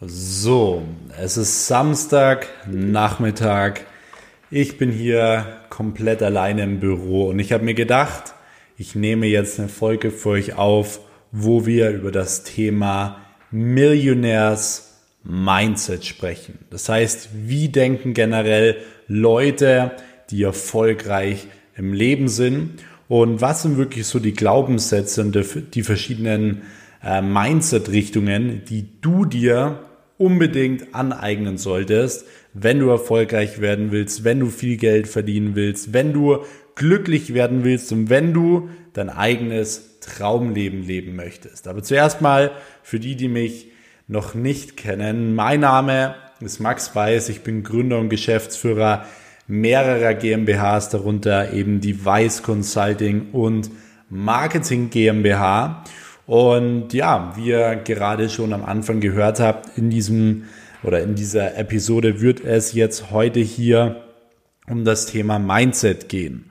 [0.00, 0.84] So,
[1.20, 3.84] es ist Samstag, Nachmittag.
[4.48, 8.34] Ich bin hier komplett alleine im Büro und ich habe mir gedacht,
[8.76, 11.00] ich nehme jetzt eine Folge für euch auf,
[11.32, 13.18] wo wir über das Thema
[13.50, 16.60] Millionärs Mindset sprechen.
[16.70, 18.76] Das heißt, wie denken generell
[19.08, 19.90] Leute,
[20.30, 25.36] die erfolgreich im Leben sind und was sind wirklich so die Glaubenssätze und
[25.74, 26.62] die verschiedenen
[27.02, 29.86] äh, Mindset-Richtungen, die du dir
[30.18, 36.12] unbedingt aneignen solltest, wenn du erfolgreich werden willst, wenn du viel Geld verdienen willst, wenn
[36.12, 36.38] du
[36.74, 41.68] glücklich werden willst und wenn du dein eigenes Traumleben leben möchtest.
[41.68, 42.52] Aber zuerst mal
[42.82, 43.68] für die, die mich
[44.06, 49.06] noch nicht kennen, mein Name ist Max Weiß, ich bin Gründer und Geschäftsführer
[49.48, 53.70] mehrerer GmbHs, darunter eben die Weiß Consulting und
[54.10, 55.84] Marketing GmbH.
[56.28, 60.44] Und ja, wie ihr gerade schon am Anfang gehört habt, in diesem
[60.82, 64.04] oder in dieser Episode wird es jetzt heute hier
[64.68, 66.50] um das Thema Mindset gehen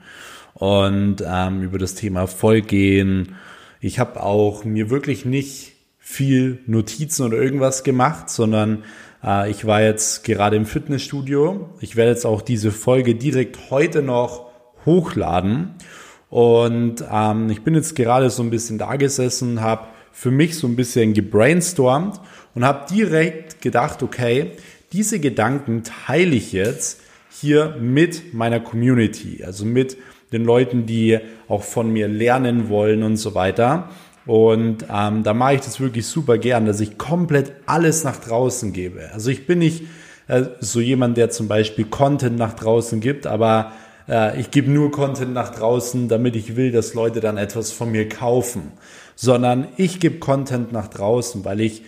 [0.54, 3.36] und ähm, über das Thema Vollgehen.
[3.78, 8.82] Ich habe auch mir wirklich nicht viel Notizen oder irgendwas gemacht, sondern
[9.22, 11.70] äh, ich war jetzt gerade im Fitnessstudio.
[11.80, 14.50] Ich werde jetzt auch diese Folge direkt heute noch
[14.84, 15.76] hochladen
[16.30, 20.66] und ähm, ich bin jetzt gerade so ein bisschen da gesessen, habe für mich so
[20.66, 22.20] ein bisschen gebrainstormt
[22.54, 24.52] und habe direkt gedacht, okay,
[24.92, 29.96] diese Gedanken teile ich jetzt hier mit meiner Community, also mit
[30.32, 33.90] den Leuten, die auch von mir lernen wollen und so weiter.
[34.26, 38.74] Und ähm, da mache ich das wirklich super gern, dass ich komplett alles nach draußen
[38.74, 39.08] gebe.
[39.14, 39.84] Also ich bin nicht
[40.26, 43.72] äh, so jemand, der zum Beispiel Content nach draußen gibt, aber
[44.08, 47.90] äh, ich gebe nur Content nach draußen, damit ich will, dass Leute dann etwas von
[47.90, 48.72] mir kaufen,
[49.14, 51.82] sondern ich gebe Content nach draußen, weil ich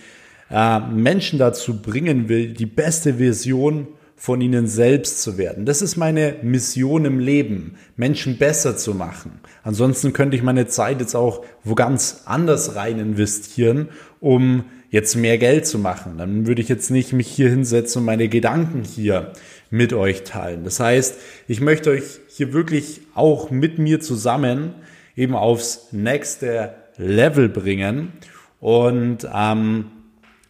[0.51, 5.65] äh, Menschen dazu bringen will, die beste Version von ihnen selbst zu werden.
[5.65, 9.41] Das ist meine Mission im Leben, Menschen besser zu machen.
[9.63, 13.89] Ansonsten könnte ich meine Zeit jetzt auch wo ganz anders rein investieren,
[14.21, 16.19] um jetzt mehr Geld zu machen.
[16.19, 19.33] Dann würde ich jetzt nicht mich hier hinsetzen und meine Gedanken hier
[19.71, 20.65] mit euch teilen.
[20.65, 24.75] Das heißt, ich möchte euch hier wirklich auch mit mir zusammen
[25.17, 28.13] eben aufs nächste Level bringen.
[28.59, 29.87] Und ähm,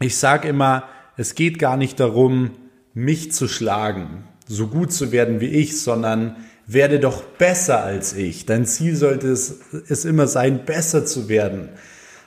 [0.01, 0.85] ich sage immer,
[1.17, 2.53] es geht gar nicht darum,
[2.95, 6.37] mich zu schlagen, so gut zu werden wie ich, sondern
[6.67, 8.47] werde doch besser als ich.
[8.47, 11.69] Dein Ziel sollte es, es immer sein, besser zu werden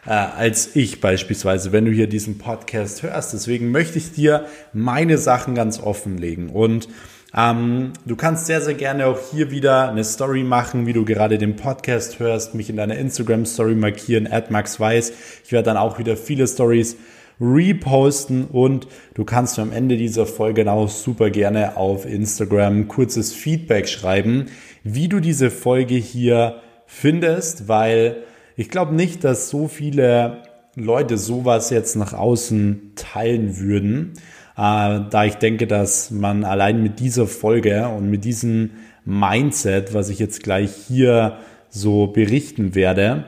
[0.05, 3.33] äh, als ich beispielsweise, wenn du hier diesen Podcast hörst.
[3.33, 6.49] Deswegen möchte ich dir meine Sachen ganz offenlegen.
[6.49, 6.87] Und
[7.35, 11.37] ähm, du kannst sehr, sehr gerne auch hier wieder eine Story machen, wie du gerade
[11.37, 15.13] den Podcast hörst, mich in deiner Instagram-Story markieren, at Max Weiß.
[15.43, 16.97] Ich werde dann auch wieder viele Stories
[17.41, 23.33] reposten und du kannst mir am Ende dieser Folge auch super gerne auf Instagram kurzes
[23.33, 24.45] Feedback schreiben,
[24.83, 28.23] wie du diese Folge hier findest, weil
[28.55, 30.43] ich glaube nicht, dass so viele
[30.75, 34.13] Leute sowas jetzt nach außen teilen würden,
[34.55, 38.71] äh, da ich denke, dass man allein mit dieser Folge und mit diesem
[39.05, 41.37] Mindset, was ich jetzt gleich hier
[41.69, 43.25] so berichten werde,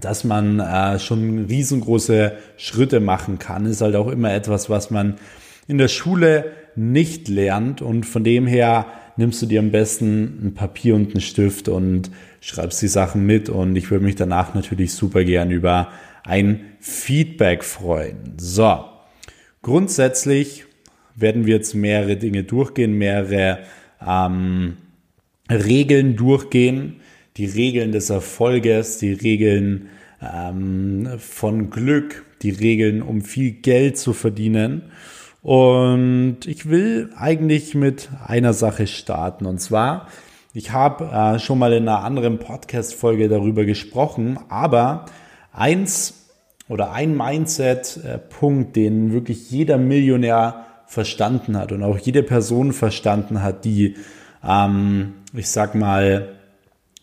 [0.00, 5.16] dass man äh, schon riesengroße Schritte machen kann, ist halt auch immer etwas, was man
[5.66, 7.82] in der Schule nicht lernt.
[7.82, 8.86] Und von dem her
[9.18, 13.48] nimmst du dir am besten ein Papier und einen Stift und schreibst die Sachen mit
[13.48, 15.88] und ich würde mich danach natürlich super gern über
[16.24, 18.34] ein Feedback freuen.
[18.38, 18.84] So,
[19.62, 20.64] grundsätzlich
[21.16, 23.58] werden wir jetzt mehrere Dinge durchgehen, mehrere
[24.06, 24.76] ähm,
[25.50, 27.00] Regeln durchgehen,
[27.36, 29.88] die Regeln des Erfolges, die Regeln
[30.22, 34.92] ähm, von Glück, die Regeln, um viel Geld zu verdienen.
[35.42, 39.46] Und ich will eigentlich mit einer Sache starten.
[39.46, 40.08] Und zwar,
[40.52, 45.06] ich habe äh, schon mal in einer anderen Podcast-Folge darüber gesprochen, aber
[45.52, 46.14] eins
[46.68, 53.64] oder ein Mindset-Punkt, den wirklich jeder Millionär verstanden hat und auch jede Person verstanden hat,
[53.64, 53.96] die,
[54.42, 56.34] ähm, ich sag mal,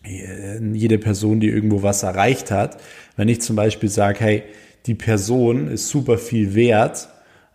[0.04, 2.78] jede Person, die irgendwo was erreicht hat,
[3.16, 4.44] wenn ich zum Beispiel sage, hey,
[4.86, 7.10] die Person ist super viel wert,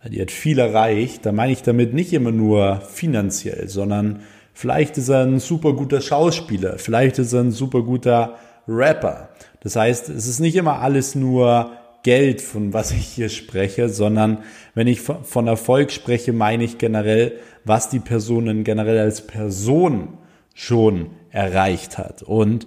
[0.09, 4.21] die hat viel erreicht, da meine ich damit nicht immer nur finanziell, sondern
[4.53, 8.35] vielleicht ist er ein super guter Schauspieler, vielleicht ist er ein super guter
[8.67, 9.29] Rapper.
[9.61, 11.71] Das heißt, es ist nicht immer alles nur
[12.03, 14.39] Geld, von was ich hier spreche, sondern
[14.73, 17.33] wenn ich von Erfolg spreche, meine ich generell,
[17.63, 20.17] was die Personen generell als Person
[20.55, 22.23] schon erreicht hat.
[22.23, 22.65] Und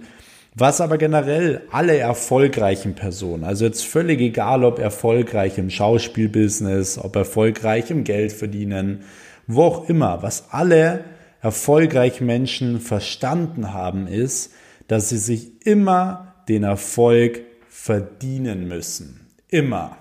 [0.57, 7.17] Was aber generell alle erfolgreichen Personen, also jetzt völlig egal, ob erfolgreich im Schauspielbusiness, ob
[7.17, 9.03] erfolgreich im Geld verdienen,
[9.47, 11.03] wo auch immer, was alle
[11.41, 14.53] erfolgreichen Menschen verstanden haben, ist,
[14.87, 19.27] dass sie sich immer den Erfolg verdienen müssen.
[19.49, 19.97] Immer.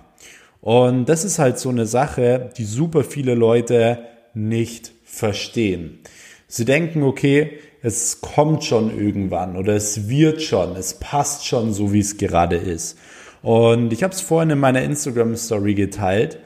[0.60, 4.04] Und das ist halt so eine Sache, die super viele Leute
[4.34, 5.98] nicht verstehen.
[6.46, 11.92] Sie denken, okay, es kommt schon irgendwann oder es wird schon, es passt schon so,
[11.92, 12.96] wie es gerade ist.
[13.42, 16.38] Und ich habe es vorhin in meiner Instagram-Story geteilt.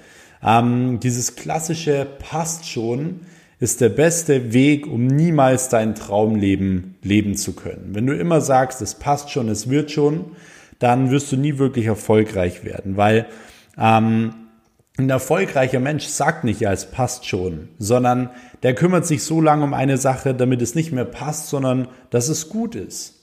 [0.43, 3.21] Ähm, dieses klassische passt schon
[3.61, 7.91] ist der beste Weg, um niemals dein Traumleben leben zu können.
[7.93, 10.33] Wenn du immer sagst, es passt schon, es wird schon,
[10.81, 13.27] dann wirst du nie wirklich erfolgreich werden, weil
[13.79, 14.35] ähm,
[14.99, 18.31] ein erfolgreicher Mensch sagt nicht, ja, es passt schon, sondern
[18.65, 22.29] der kümmert sich so lange um eine Sache, damit es nicht mehr passt, sondern dass
[22.29, 23.15] es gut ist.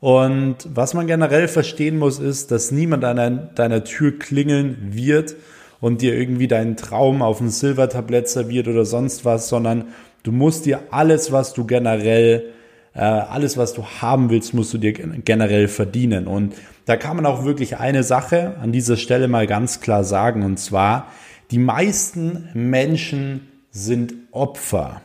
[0.00, 5.36] Und was man generell verstehen muss, ist, dass niemand an deiner Tür klingeln wird
[5.80, 9.84] und dir irgendwie deinen Traum auf ein Silbertablett serviert oder sonst was, sondern
[10.24, 12.50] du musst dir alles, was du generell,
[12.94, 16.26] äh, alles, was du haben willst, musst du dir generell verdienen.
[16.26, 16.54] Und
[16.84, 20.58] da kann man auch wirklich eine Sache an dieser Stelle mal ganz klar sagen, und
[20.58, 21.08] zwar,
[21.50, 25.02] die meisten Menschen sind Opfer.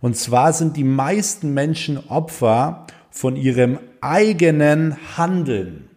[0.00, 5.88] Und zwar sind die meisten Menschen Opfer von ihrem eigenen Handeln.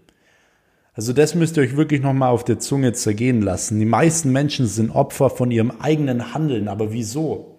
[0.93, 3.79] Also das müsst ihr euch wirklich nochmal auf der Zunge zergehen lassen.
[3.79, 6.67] Die meisten Menschen sind Opfer von ihrem eigenen Handeln.
[6.67, 7.57] Aber wieso?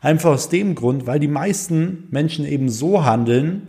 [0.00, 3.68] Einfach aus dem Grund, weil die meisten Menschen eben so handeln.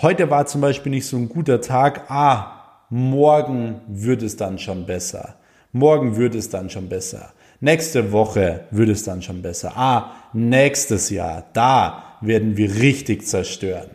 [0.00, 2.10] Heute war zum Beispiel nicht so ein guter Tag.
[2.10, 2.53] Ah,
[2.94, 5.34] morgen wird es dann schon besser.
[5.72, 7.32] Morgen wird es dann schon besser.
[7.58, 9.72] Nächste Woche wird es dann schon besser.
[9.74, 13.90] Ah, nächstes Jahr, da werden wir richtig zerstören.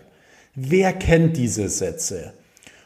[0.53, 2.33] Wer kennt diese Sätze?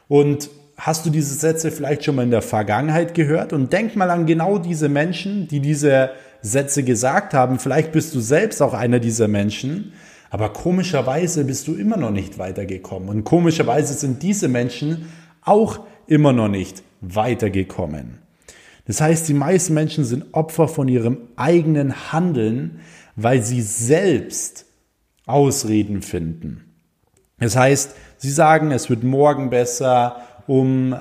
[0.08, 3.52] Und hast du diese Sätze vielleicht schon mal in der Vergangenheit gehört?
[3.52, 6.12] Und denk mal an genau diese Menschen, die diese
[6.44, 7.58] Sätze gesagt haben.
[7.58, 9.94] Vielleicht bist du selbst auch einer dieser Menschen.
[10.30, 13.10] Aber komischerweise bist du immer noch nicht weitergekommen.
[13.10, 15.08] Und komischerweise sind diese Menschen
[15.42, 18.20] auch immer noch nicht weitergekommen.
[18.86, 22.82] Das heißt, die meisten Menschen sind Opfer von ihrem eigenen Handeln,
[23.16, 24.66] weil sie selbst
[25.26, 26.66] Ausreden finden.
[27.40, 30.18] Das heißt, sie sagen, es wird morgen besser,
[30.48, 30.98] um äh,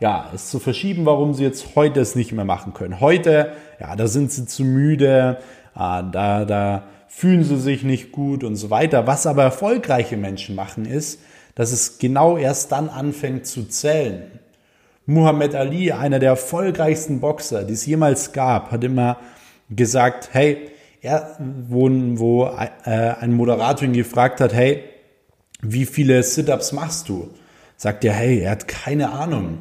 [0.00, 3.00] ja, es zu verschieben, warum sie jetzt heute es nicht mehr machen können.
[3.00, 5.38] Heute, ja, da sind sie zu müde,
[5.74, 9.06] äh, da, da fühlen sie sich nicht gut und so weiter.
[9.06, 11.20] Was aber erfolgreiche Menschen machen, ist,
[11.58, 14.30] dass es genau erst dann anfängt zu zählen.
[15.06, 19.18] Muhammad Ali, einer der erfolgreichsten Boxer, die es jemals gab, hat immer
[19.68, 20.70] gesagt, hey,
[21.02, 21.36] er,
[21.68, 24.84] wo, wo äh, ein Moderator ihn gefragt hat, hey,
[25.60, 27.28] wie viele Sit-ups machst du?
[27.76, 29.58] Sagt er, hey, er hat keine Ahnung.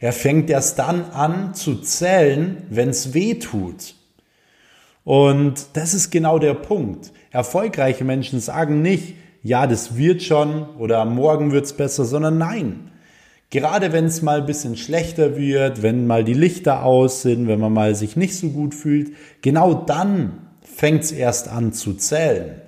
[0.00, 3.94] Er fängt erst dann an zu zählen, wenn es weh tut.
[5.02, 7.10] Und das ist genau der Punkt.
[7.30, 12.90] Erfolgreiche Menschen sagen nicht, ja, das wird schon oder morgen wird's besser, sondern nein.
[13.50, 17.60] Gerade wenn es mal ein bisschen schlechter wird, wenn mal die Lichter aus sind, wenn
[17.60, 22.60] man mal sich nicht so gut fühlt, genau dann fängt's erst an zu zählen.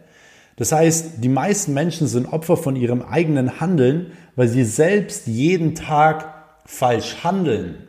[0.56, 5.74] Das heißt, die meisten Menschen sind Opfer von ihrem eigenen Handeln, weil sie selbst jeden
[5.74, 6.34] Tag
[6.66, 7.88] falsch handeln.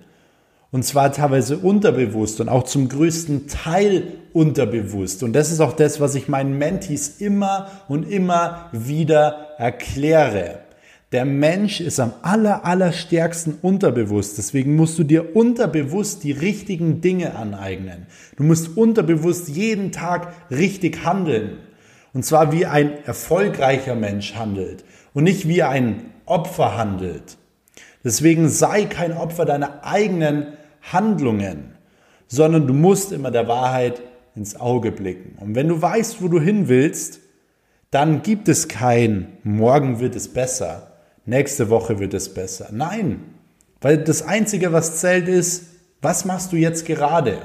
[0.71, 5.21] Und zwar teilweise unterbewusst und auch zum größten Teil unterbewusst.
[5.21, 10.59] Und das ist auch das, was ich meinen Mentees immer und immer wieder erkläre.
[11.11, 14.37] Der Mensch ist am aller, allerstärksten unterbewusst.
[14.37, 18.07] Deswegen musst du dir unterbewusst die richtigen Dinge aneignen.
[18.37, 21.57] Du musst unterbewusst jeden Tag richtig handeln.
[22.13, 27.37] Und zwar wie ein erfolgreicher Mensch handelt und nicht wie ein Opfer handelt.
[28.05, 31.75] Deswegen sei kein Opfer deiner eigenen Handlungen,
[32.27, 34.01] sondern du musst immer der Wahrheit
[34.35, 35.37] ins Auge blicken.
[35.39, 37.19] Und wenn du weißt, wo du hin willst,
[37.91, 40.93] dann gibt es kein morgen wird es besser,
[41.25, 42.69] nächste Woche wird es besser.
[42.71, 43.21] Nein,
[43.81, 45.65] weil das Einzige, was zählt, ist,
[46.01, 47.39] was machst du jetzt gerade?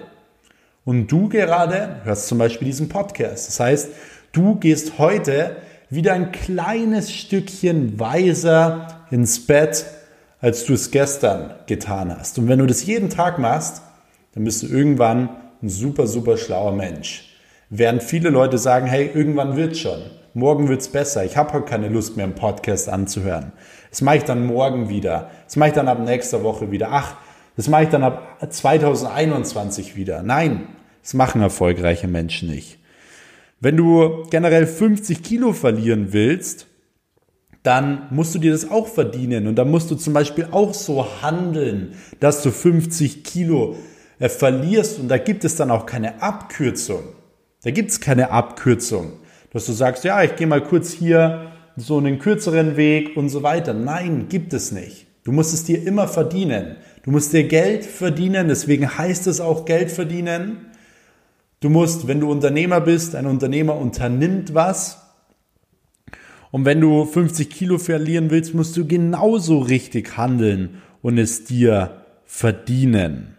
[0.84, 3.48] Und du gerade hörst zum Beispiel diesen Podcast.
[3.48, 3.90] Das heißt,
[4.32, 5.56] du gehst heute
[5.90, 9.84] wieder ein kleines Stückchen weiser ins Bett
[10.46, 12.38] als du es gestern getan hast.
[12.38, 13.82] Und wenn du das jeden Tag machst,
[14.32, 15.28] dann bist du irgendwann
[15.60, 17.34] ein super, super schlauer Mensch.
[17.68, 20.02] Während viele Leute sagen, hey, irgendwann wird schon.
[20.34, 21.24] Morgen wird's besser.
[21.24, 23.54] Ich habe heute keine Lust mehr, einen Podcast anzuhören.
[23.90, 25.32] Das mache ich dann morgen wieder.
[25.46, 26.90] Das mache ich dann ab nächster Woche wieder.
[26.92, 27.16] Ach,
[27.56, 30.22] das mache ich dann ab 2021 wieder.
[30.22, 30.68] Nein,
[31.02, 32.78] das machen erfolgreiche Menschen nicht.
[33.58, 36.68] Wenn du generell 50 Kilo verlieren willst,
[37.66, 39.48] dann musst du dir das auch verdienen.
[39.48, 43.76] Und dann musst du zum Beispiel auch so handeln, dass du 50 Kilo
[44.20, 45.00] äh, verlierst.
[45.00, 47.02] Und da gibt es dann auch keine Abkürzung.
[47.64, 49.14] Da gibt es keine Abkürzung.
[49.52, 53.42] Dass du sagst, ja, ich gehe mal kurz hier so einen kürzeren Weg und so
[53.42, 53.74] weiter.
[53.74, 55.06] Nein, gibt es nicht.
[55.24, 56.76] Du musst es dir immer verdienen.
[57.02, 60.66] Du musst dir Geld verdienen, deswegen heißt es auch Geld verdienen.
[61.60, 65.05] Du musst, wenn du Unternehmer bist, ein Unternehmer unternimmt was.
[66.50, 72.02] Und wenn du 50 Kilo verlieren willst, musst du genauso richtig handeln und es dir
[72.24, 73.36] verdienen.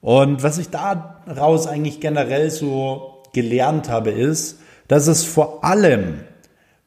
[0.00, 6.20] Und was ich daraus eigentlich generell so gelernt habe, ist, dass es vor allem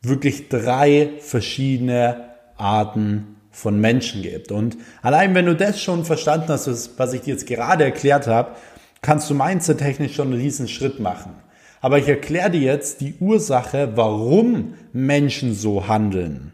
[0.02, 2.26] wirklich drei verschiedene
[2.58, 4.52] Arten von Menschen gibt.
[4.52, 8.52] Und allein wenn du das schon verstanden hast, was ich dir jetzt gerade erklärt habe,
[9.02, 11.32] kannst du mindset-technisch schon einen riesen Schritt machen.
[11.86, 16.52] Aber ich erkläre dir jetzt die Ursache, warum Menschen so handeln.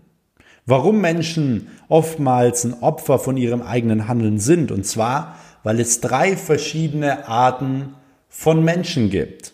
[0.66, 4.74] Warum Menschen oftmals ein Opfer von ihrem eigenen Handeln sind.
[4.74, 7.94] Und zwar, weil es drei verschiedene Arten
[8.28, 9.54] von Menschen gibt.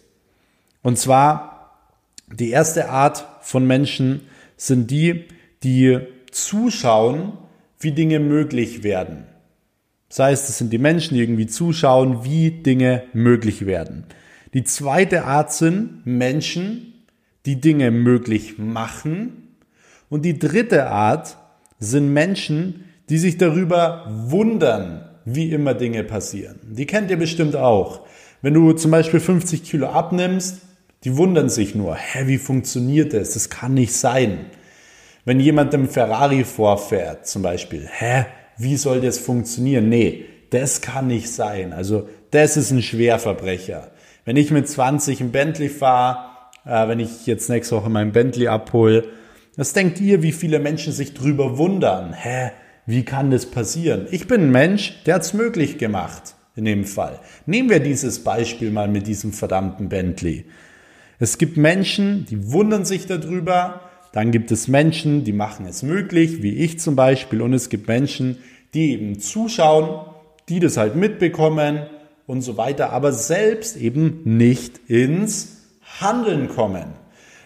[0.82, 1.78] Und zwar,
[2.34, 4.22] die erste Art von Menschen
[4.56, 5.26] sind die,
[5.62, 6.00] die
[6.32, 7.34] zuschauen,
[7.80, 9.26] wie Dinge möglich werden.
[10.10, 14.06] Das heißt, es sind die Menschen, die irgendwie zuschauen, wie Dinge möglich werden.
[14.54, 17.06] Die zweite Art sind Menschen,
[17.46, 19.56] die Dinge möglich machen.
[20.10, 21.38] Und die dritte Art
[21.80, 26.60] sind Menschen, die sich darüber wundern, wie immer Dinge passieren.
[26.64, 28.06] Die kennt ihr bestimmt auch.
[28.42, 30.62] Wenn du zum Beispiel 50 Kilo abnimmst,
[31.04, 33.34] die wundern sich nur, hä, wie funktioniert das?
[33.34, 34.46] Das kann nicht sein.
[35.26, 38.26] Wenn jemand im Ferrari vorfährt, zum Beispiel, hä,
[38.58, 39.90] wie soll das funktionieren?
[39.90, 41.74] Nee, das kann nicht sein.
[41.74, 43.92] Also, das ist ein Schwerverbrecher.
[44.28, 46.26] Wenn ich mit 20 ein Bentley fahre,
[46.66, 49.06] äh, wenn ich jetzt nächste Woche mein Bentley abhole,
[49.56, 52.12] was denkt ihr, wie viele Menschen sich drüber wundern?
[52.12, 52.52] Hä,
[52.86, 54.06] wie kann das passieren?
[54.12, 56.36] Ich bin ein Mensch, der hat's möglich gemacht.
[56.58, 57.22] In dem Fall.
[57.46, 60.44] Nehmen wir dieses Beispiel mal mit diesem verdammten Bentley.
[61.20, 63.80] Es gibt Menschen, die wundern sich darüber,
[64.12, 67.42] dann gibt es Menschen, die machen es möglich, wie ich zum Beispiel.
[67.42, 68.40] Und es gibt Menschen,
[68.74, 70.06] die eben zuschauen,
[70.50, 71.80] die das halt mitbekommen
[72.28, 75.58] und so weiter, aber selbst eben nicht ins
[76.00, 76.86] Handeln kommen.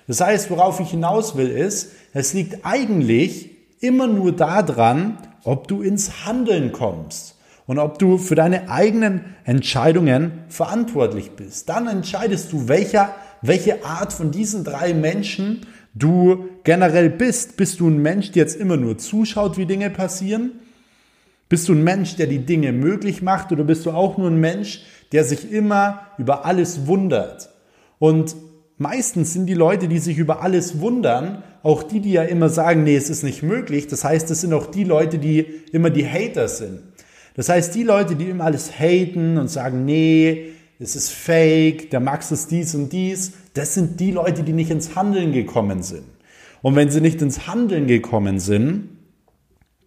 [0.08, 5.82] Das heißt, worauf ich hinaus will, ist, es liegt eigentlich immer nur daran, ob du
[5.82, 7.36] ins Handeln kommst
[7.68, 11.70] und ob du für deine eigenen Entscheidungen verantwortlich bist.
[11.70, 17.56] Dann entscheidest du, welcher, welche Art von diesen drei Menschen du generell bist.
[17.58, 20.61] Bist du ein Mensch, der jetzt immer nur zuschaut, wie Dinge passieren?
[21.52, 24.40] Bist du ein Mensch, der die Dinge möglich macht oder bist du auch nur ein
[24.40, 27.50] Mensch, der sich immer über alles wundert?
[28.00, 28.38] Und
[28.78, 32.86] meistens sind die Leute, die sich über alles wundern, auch die, die ja immer sagen,
[32.86, 33.88] nee, es ist nicht möglich.
[33.88, 35.42] Das heißt, es sind auch die Leute, die
[35.74, 36.80] immer die Hater sind.
[37.36, 42.00] Das heißt, die Leute, die immer alles haten und sagen, nee, es ist fake, der
[42.00, 46.06] Max ist dies und dies, das sind die Leute, die nicht ins Handeln gekommen sind.
[46.62, 48.88] Und wenn sie nicht ins Handeln gekommen sind,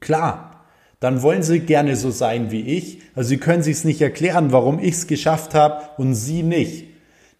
[0.00, 0.53] klar,
[1.04, 3.00] dann wollen sie gerne so sein wie ich.
[3.14, 6.86] Also sie können sich nicht erklären, warum ich es geschafft habe und sie nicht.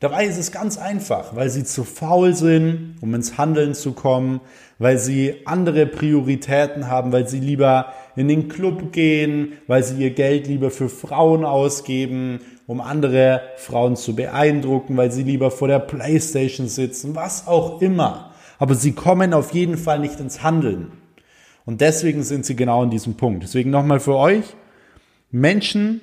[0.00, 4.42] Dabei ist es ganz einfach, weil sie zu faul sind, um ins Handeln zu kommen,
[4.78, 10.10] weil sie andere Prioritäten haben, weil sie lieber in den Club gehen, weil sie ihr
[10.10, 15.78] Geld lieber für Frauen ausgeben, um andere Frauen zu beeindrucken, weil sie lieber vor der
[15.78, 18.32] Playstation sitzen, was auch immer.
[18.58, 20.92] Aber sie kommen auf jeden Fall nicht ins Handeln.
[21.64, 23.42] Und deswegen sind sie genau in diesem Punkt.
[23.42, 24.44] Deswegen nochmal für euch,
[25.30, 26.00] Menschen,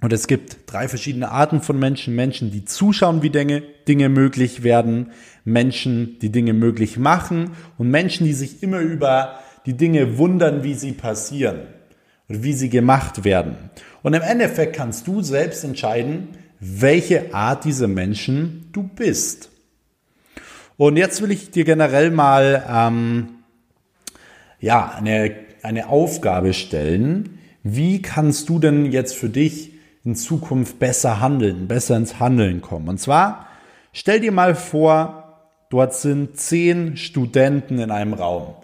[0.00, 2.14] und es gibt drei verschiedene Arten von Menschen.
[2.14, 5.12] Menschen, die zuschauen, wie Dinge, Dinge möglich werden.
[5.44, 7.52] Menschen, die Dinge möglich machen.
[7.78, 11.60] Und Menschen, die sich immer über die Dinge wundern, wie sie passieren
[12.28, 13.56] und wie sie gemacht werden.
[14.02, 16.28] Und im Endeffekt kannst du selbst entscheiden,
[16.60, 19.50] welche Art dieser Menschen du bist.
[20.76, 23.33] Und jetzt will ich dir generell mal ähm,
[24.60, 27.38] ja, eine, eine Aufgabe stellen.
[27.62, 32.88] Wie kannst du denn jetzt für dich in Zukunft besser handeln, besser ins Handeln kommen.
[32.88, 33.46] Und zwar,
[33.92, 38.54] stell dir mal vor, dort sind zehn Studenten in einem Raum.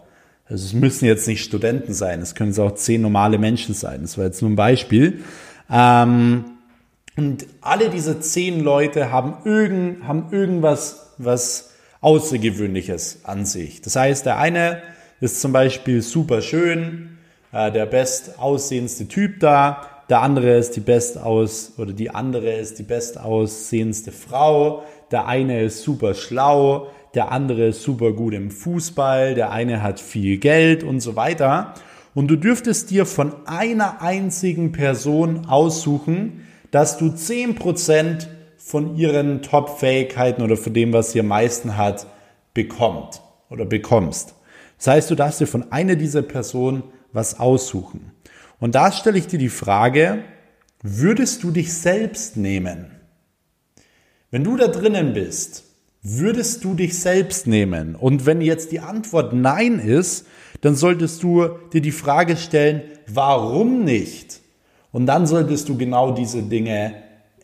[0.44, 4.02] Also es müssen jetzt nicht Studenten sein, es können auch zehn normale Menschen sein.
[4.02, 5.22] Das war jetzt nur ein Beispiel.
[5.70, 6.44] Ähm,
[7.16, 11.70] und alle diese zehn Leute haben, irgend, haben irgendwas was
[12.00, 13.82] Außergewöhnliches an sich.
[13.82, 14.82] Das heißt, der eine
[15.20, 17.18] ist zum Beispiel super schön,
[17.52, 22.52] äh, der best aussehendste Typ da, der andere ist die best aus oder die andere
[22.52, 28.50] ist die bestaussehendste Frau, der eine ist super schlau, der andere ist super gut im
[28.50, 31.74] Fußball, der eine hat viel Geld und so weiter.
[32.14, 40.42] Und du dürftest dir von einer einzigen Person aussuchen, dass du 10% von ihren Top-Fähigkeiten
[40.42, 42.06] oder von dem, was sie am meisten hat,
[42.52, 44.34] bekommt oder bekommst.
[44.80, 46.82] Das heißt, du darfst dir von einer dieser Personen
[47.12, 48.12] was aussuchen.
[48.60, 50.24] Und da stelle ich dir die Frage,
[50.82, 52.86] würdest du dich selbst nehmen?
[54.30, 55.64] Wenn du da drinnen bist,
[56.02, 57.94] würdest du dich selbst nehmen?
[57.94, 60.26] Und wenn jetzt die Antwort Nein ist,
[60.62, 64.40] dann solltest du dir die Frage stellen, warum nicht?
[64.92, 66.94] Und dann solltest du genau diese Dinge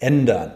[0.00, 0.52] ändern.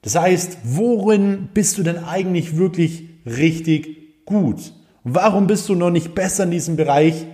[0.00, 4.72] Das heißt, worin bist du denn eigentlich wirklich richtig gut?
[5.04, 7.26] Warum bist du noch nicht besser in diesem Bereich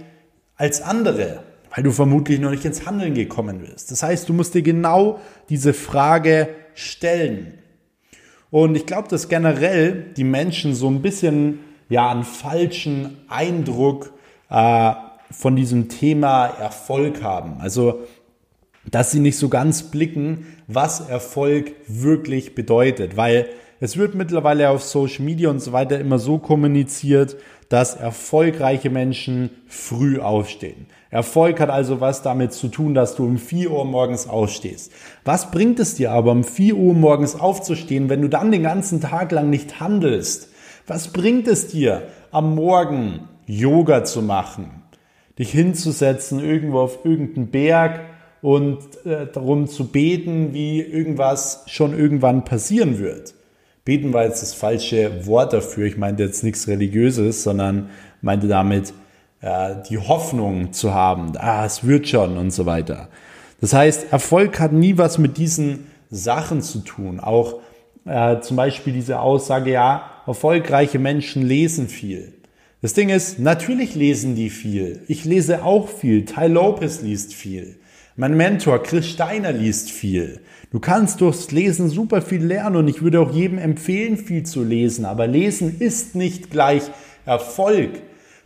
[0.57, 1.43] als andere?
[1.75, 3.91] Weil du vermutlich noch nicht ins Handeln gekommen bist.
[3.91, 7.59] Das heißt, du musst dir genau diese Frage stellen.
[8.51, 14.13] Und ich glaube, dass generell die Menschen so ein bisschen ja einen falschen Eindruck
[14.49, 14.93] äh,
[15.31, 17.61] von diesem Thema Erfolg haben.
[17.61, 18.05] Also
[18.91, 23.49] dass sie nicht so ganz blicken, was Erfolg wirklich bedeutet, weil
[23.81, 27.37] es wird mittlerweile auf Social Media und so weiter immer so kommuniziert,
[27.69, 30.87] dass erfolgreiche Menschen früh aufstehen.
[31.11, 34.93] Erfolg hat also was damit zu tun, dass du um 4 Uhr morgens aufstehst.
[35.25, 39.01] Was bringt es dir aber, um 4 Uhr morgens aufzustehen, wenn du dann den ganzen
[39.01, 40.51] Tag lang nicht handelst?
[40.87, 44.83] Was bringt es dir, am Morgen Yoga zu machen,
[45.39, 48.01] dich hinzusetzen irgendwo auf irgendeinen Berg
[48.43, 53.36] und äh, darum zu beten, wie irgendwas schon irgendwann passieren wird?
[53.87, 55.87] Beten war jetzt das falsche Wort dafür.
[55.87, 57.89] Ich meinte jetzt nichts Religiöses, sondern
[58.21, 58.93] meinte damit
[59.41, 63.09] äh, die Hoffnung zu haben, ah, es wird schon und so weiter.
[63.61, 67.21] Das heißt, Erfolg hat nie was mit diesen Sachen zu tun.
[67.21, 67.61] Auch
[68.05, 72.33] äh, zum Beispiel diese Aussage, ja, erfolgreiche Menschen lesen viel.
[72.83, 75.03] Das Ding ist, natürlich lesen die viel.
[75.07, 76.25] Ich lese auch viel.
[76.25, 77.77] Ty Lopez liest viel.
[78.19, 80.41] Mein Mentor Chris Steiner liest viel.
[80.71, 84.65] Du kannst durchs Lesen super viel lernen und ich würde auch jedem empfehlen, viel zu
[84.65, 85.05] lesen.
[85.05, 86.85] Aber Lesen ist nicht gleich
[87.27, 87.91] Erfolg.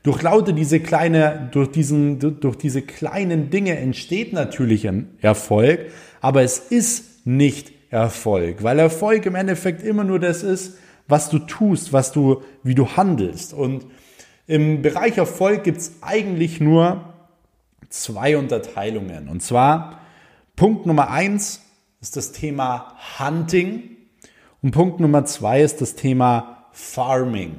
[0.03, 5.87] Durch lauter diese kleine, durch diesen, durch diese kleinen Dinge entsteht natürlich ein Erfolg,
[6.21, 11.39] aber es ist nicht Erfolg, weil Erfolg im Endeffekt immer nur das ist, was du
[11.39, 13.55] tust, was du, wie du handelst.
[13.55, 13.87] Und
[14.49, 17.10] im Bereich Erfolg gibt es eigentlich nur
[17.89, 19.29] zwei Unterteilungen.
[19.29, 20.01] Und zwar
[20.57, 21.63] Punkt Nummer eins
[22.01, 23.97] ist das Thema Hunting
[24.63, 27.57] und Punkt Nummer zwei ist das Thema Farming.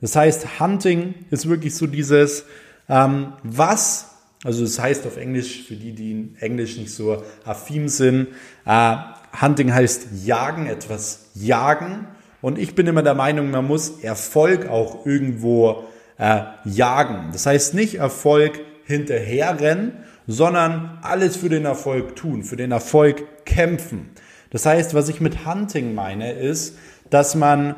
[0.00, 2.44] Das heißt, Hunting ist wirklich so dieses,
[2.88, 4.10] ähm, was,
[4.44, 8.28] also das heißt auf Englisch, für die, die in Englisch nicht so affin sind,
[8.64, 8.96] äh,
[9.40, 12.06] Hunting heißt jagen, etwas jagen.
[12.40, 15.84] Und ich bin immer der Meinung, man muss Erfolg auch irgendwo
[16.18, 17.30] äh, jagen.
[17.32, 19.92] Das heißt nicht Erfolg hinterherrennen,
[20.26, 24.10] sondern alles für den Erfolg tun, für den Erfolg kämpfen.
[24.50, 26.76] Das heißt, was ich mit Hunting meine, ist,
[27.10, 27.76] dass man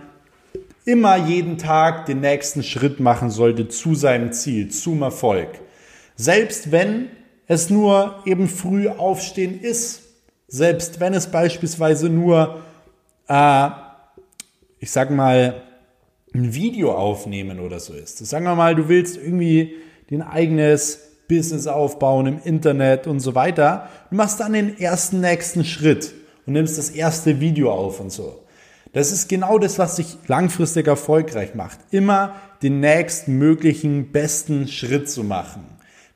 [0.84, 5.48] immer jeden Tag den nächsten Schritt machen sollte zu seinem Ziel, zum Erfolg.
[6.14, 7.08] Selbst wenn
[7.48, 10.02] es nur eben früh aufstehen ist,
[10.46, 12.62] selbst wenn es beispielsweise nur,
[13.28, 13.68] äh,
[14.78, 15.62] ich sag mal,
[16.32, 18.18] ein Video aufnehmen oder so ist.
[18.18, 19.74] Sagen wir mal, du willst irgendwie
[20.10, 23.88] dein eigenes Business aufbauen im Internet und so weiter.
[24.10, 26.12] Du machst dann den ersten nächsten Schritt
[26.46, 28.44] und nimmst das erste Video auf und so.
[28.92, 31.78] Das ist genau das, was dich langfristig erfolgreich macht.
[31.92, 35.64] Immer den nächstmöglichen besten Schritt zu machen.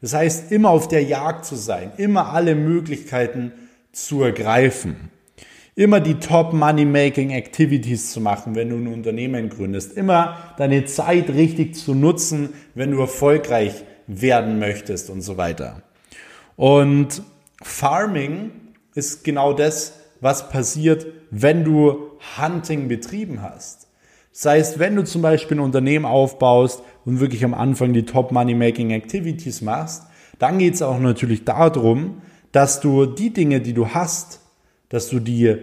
[0.01, 3.53] Das heißt, immer auf der Jagd zu sein, immer alle Möglichkeiten
[3.93, 5.11] zu ergreifen.
[5.77, 9.97] Immer die Top Money Making Activities zu machen, wenn du ein Unternehmen gründest.
[9.97, 15.83] Immer deine Zeit richtig zu nutzen, wenn du erfolgreich werden möchtest und so weiter.
[16.55, 17.23] Und
[17.61, 18.53] Farming
[18.95, 23.89] ist genau das, was passiert, wenn du Hunting betrieben hast.
[24.33, 28.31] Das heißt, wenn du zum Beispiel ein Unternehmen aufbaust und wirklich am Anfang die Top
[28.31, 30.05] Money Making Activities machst,
[30.39, 34.41] dann geht es auch natürlich darum, dass du die Dinge, die du hast,
[34.89, 35.57] dass du die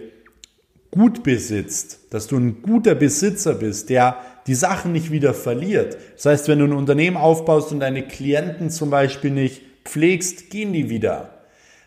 [0.90, 5.96] gut besitzt, dass du ein guter Besitzer bist, der die Sachen nicht wieder verliert.
[6.16, 10.72] Das heißt, wenn du ein Unternehmen aufbaust und deine Klienten zum Beispiel nicht pflegst, gehen
[10.72, 11.30] die wieder.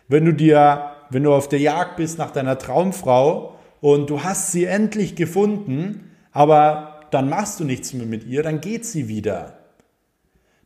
[0.08, 4.52] Wenn du dir, wenn du auf der Jagd bist nach deiner Traumfrau und du hast
[4.52, 9.58] sie endlich gefunden, aber dann machst du nichts mehr mit ihr, dann geht sie wieder.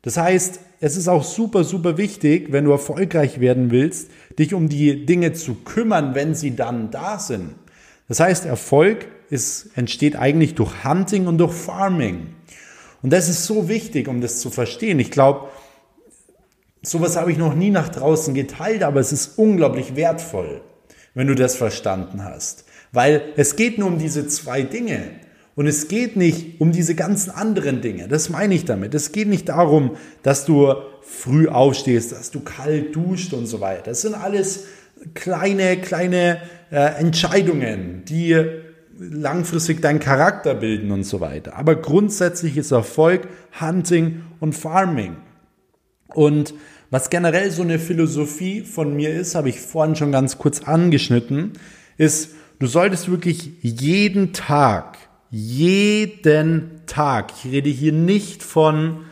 [0.02, 4.68] Das heißt, es ist auch super, super wichtig, wenn du erfolgreich werden willst, dich um
[4.68, 7.54] die Dinge zu kümmern, wenn sie dann da sind.
[8.08, 12.28] Das heißt, Erfolg ist, entsteht eigentlich durch Hunting und durch Farming.
[13.02, 14.98] Und das ist so wichtig, um das zu verstehen.
[14.98, 15.48] Ich glaube,
[16.82, 20.62] sowas habe ich noch nie nach draußen geteilt, aber es ist unglaublich wertvoll,
[21.14, 22.64] wenn du das verstanden hast.
[22.92, 25.19] Weil es geht nur um diese zwei Dinge.
[25.56, 28.08] Und es geht nicht um diese ganzen anderen Dinge.
[28.08, 28.94] Das meine ich damit.
[28.94, 33.82] Es geht nicht darum, dass du früh aufstehst, dass du kalt duscht und so weiter.
[33.86, 34.64] Das sind alles
[35.14, 38.36] kleine, kleine äh, Entscheidungen, die
[38.98, 41.56] langfristig deinen Charakter bilden und so weiter.
[41.56, 43.28] Aber grundsätzlich ist Erfolg
[43.60, 45.16] Hunting und Farming.
[46.08, 46.54] Und
[46.90, 51.52] was generell so eine Philosophie von mir ist, habe ich vorhin schon ganz kurz angeschnitten,
[51.96, 54.98] ist, du solltest wirklich jeden Tag,
[55.30, 59.04] jeden Tag, ich rede hier nicht von,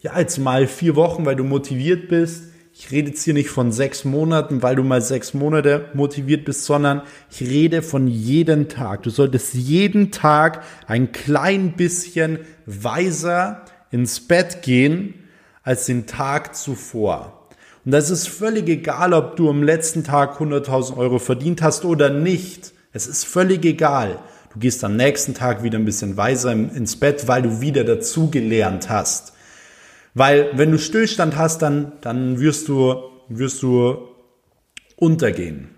[0.00, 2.44] ja, jetzt mal vier Wochen, weil du motiviert bist,
[2.80, 6.64] ich rede jetzt hier nicht von sechs Monaten, weil du mal sechs Monate motiviert bist,
[6.64, 9.02] sondern ich rede von jedem Tag.
[9.02, 15.14] Du solltest jeden Tag ein klein bisschen weiser ins Bett gehen
[15.64, 17.48] als den Tag zuvor.
[17.84, 22.10] Und das ist völlig egal, ob du am letzten Tag 100.000 Euro verdient hast oder
[22.10, 22.72] nicht.
[22.92, 24.20] Es ist völlig egal.
[24.52, 28.88] Du gehst am nächsten Tag wieder ein bisschen weiser ins Bett, weil du wieder dazugelernt
[28.88, 29.32] hast.
[30.14, 32.94] Weil wenn du Stillstand hast, dann, dann wirst du,
[33.28, 33.98] wirst du
[34.96, 35.68] untergehen.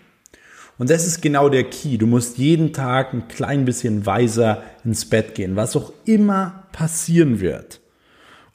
[0.79, 1.99] Und das ist genau der Key.
[1.99, 7.41] Du musst jeden Tag ein klein bisschen weiser ins Bett gehen, was auch immer passieren
[7.41, 7.81] wird.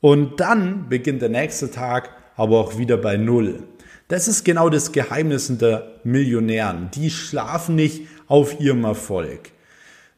[0.02, 3.64] Und dann beginnt der nächste Tag aber auch wieder bei Null.
[4.08, 6.90] Das ist genau das Geheimnis der Millionären.
[6.94, 9.52] Die schlafen nicht auf ihrem Erfolg.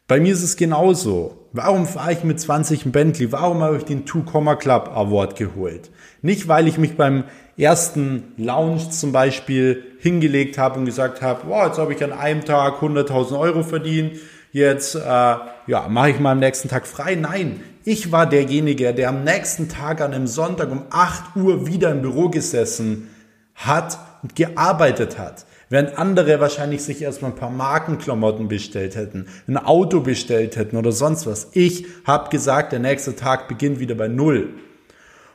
[0.07, 1.49] Bei mir ist es genauso.
[1.51, 3.33] Warum fahre ich mit 20 ein Bentley?
[3.33, 5.91] Warum habe ich den Two Comma Club Award geholt?
[6.21, 7.25] Nicht, weil ich mich beim
[7.57, 12.45] ersten Lounge zum Beispiel hingelegt habe und gesagt habe, wow, jetzt habe ich an einem
[12.45, 14.13] Tag 100.000 Euro verdient,
[14.53, 17.15] jetzt äh, ja, mache ich mal am nächsten Tag frei.
[17.15, 21.91] Nein, ich war derjenige, der am nächsten Tag an einem Sonntag um 8 Uhr wieder
[21.91, 23.09] im Büro gesessen
[23.55, 25.45] hat und gearbeitet hat.
[25.69, 30.93] Während andere wahrscheinlich sich erstmal ein paar Markenklamotten bestellt hätten, ein Auto bestellt hätten oder
[30.93, 31.49] sonst was.
[31.51, 34.53] Ich habe gesagt, der nächste Tag beginnt wieder bei Null.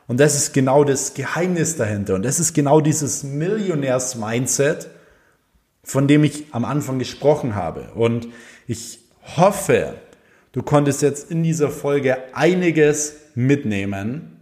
[0.07, 2.15] Und das ist genau das Geheimnis dahinter.
[2.15, 4.89] Und das ist genau dieses Millionärs-Mindset,
[5.83, 7.91] von dem ich am Anfang gesprochen habe.
[7.93, 8.27] Und
[8.67, 8.99] ich
[9.37, 9.95] hoffe,
[10.51, 14.39] du konntest jetzt in dieser Folge einiges mitnehmen.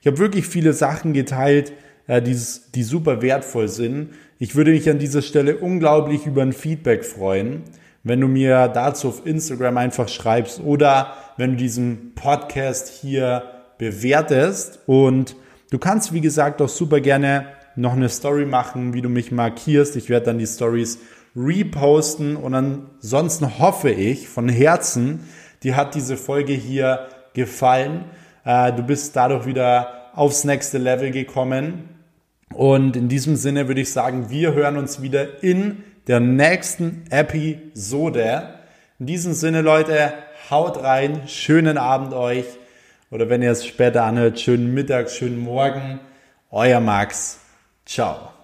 [0.00, 1.72] Ich habe wirklich viele Sachen geteilt,
[2.06, 2.36] äh, die,
[2.74, 4.14] die super wertvoll sind.
[4.42, 7.62] Ich würde mich an dieser Stelle unglaublich über ein Feedback freuen,
[8.04, 13.42] wenn du mir dazu auf Instagram einfach schreibst oder wenn du diesen Podcast hier
[13.76, 14.78] bewertest.
[14.86, 15.36] Und
[15.70, 19.94] du kannst, wie gesagt, auch super gerne noch eine Story machen, wie du mich markierst.
[19.96, 21.00] Ich werde dann die Stories
[21.36, 25.28] reposten und ansonsten hoffe ich von Herzen,
[25.62, 28.06] dir hat diese Folge hier gefallen.
[28.46, 31.99] Äh, du bist dadurch wieder aufs nächste Level gekommen
[32.54, 38.54] und in diesem Sinne würde ich sagen, wir hören uns wieder in der nächsten Episode.
[38.98, 40.12] In diesem Sinne, Leute,
[40.50, 42.46] haut rein, schönen Abend euch.
[43.10, 46.00] Oder wenn ihr es später anhört, schönen Mittag, schönen Morgen.
[46.50, 47.40] Euer Max.
[47.86, 48.39] Ciao.